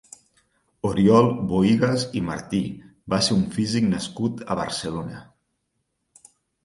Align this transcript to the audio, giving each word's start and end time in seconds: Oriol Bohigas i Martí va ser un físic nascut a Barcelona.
Oriol 0.91 1.27
Bohigas 1.51 2.05
i 2.19 2.23
Martí 2.29 2.61
va 3.15 3.19
ser 3.27 3.37
un 3.43 3.43
físic 3.59 3.89
nascut 3.93 4.45
a 4.55 4.59
Barcelona. 4.65 5.23